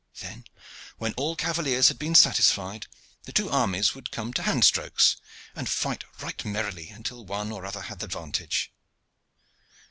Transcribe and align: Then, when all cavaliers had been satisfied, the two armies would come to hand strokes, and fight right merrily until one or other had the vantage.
Then, 0.19 0.45
when 0.97 1.13
all 1.13 1.35
cavaliers 1.35 1.89
had 1.89 1.99
been 1.99 2.15
satisfied, 2.15 2.87
the 3.25 3.31
two 3.31 3.51
armies 3.51 3.93
would 3.93 4.09
come 4.09 4.33
to 4.33 4.41
hand 4.41 4.65
strokes, 4.65 5.17
and 5.55 5.69
fight 5.69 6.03
right 6.19 6.43
merrily 6.43 6.89
until 6.89 7.23
one 7.23 7.51
or 7.51 7.67
other 7.67 7.81
had 7.83 7.99
the 7.99 8.07
vantage. 8.07 8.73